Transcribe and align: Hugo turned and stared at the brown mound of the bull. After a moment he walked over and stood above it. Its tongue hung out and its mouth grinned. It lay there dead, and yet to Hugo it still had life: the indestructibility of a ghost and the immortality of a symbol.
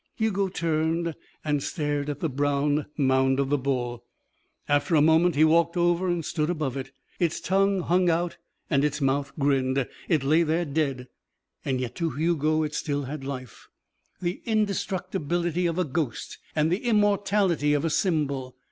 Hugo 0.15 0.47
turned 0.47 1.13
and 1.45 1.61
stared 1.61 2.09
at 2.09 2.21
the 2.21 2.27
brown 2.27 2.87
mound 2.97 3.39
of 3.39 3.49
the 3.51 3.57
bull. 3.59 4.03
After 4.67 4.95
a 4.95 4.99
moment 5.01 5.35
he 5.35 5.43
walked 5.43 5.77
over 5.77 6.07
and 6.07 6.25
stood 6.25 6.49
above 6.49 6.75
it. 6.75 6.91
Its 7.19 7.39
tongue 7.39 7.81
hung 7.81 8.09
out 8.09 8.37
and 8.67 8.83
its 8.83 8.99
mouth 8.99 9.31
grinned. 9.37 9.87
It 10.09 10.23
lay 10.23 10.41
there 10.41 10.65
dead, 10.65 11.07
and 11.63 11.79
yet 11.79 11.93
to 11.97 12.09
Hugo 12.09 12.63
it 12.63 12.73
still 12.73 13.03
had 13.03 13.23
life: 13.23 13.67
the 14.19 14.41
indestructibility 14.45 15.67
of 15.67 15.77
a 15.77 15.85
ghost 15.85 16.39
and 16.55 16.71
the 16.71 16.79
immortality 16.83 17.75
of 17.75 17.85
a 17.85 17.91
symbol. 17.91 18.55